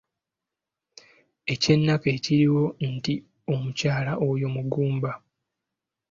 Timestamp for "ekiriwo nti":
2.15-3.13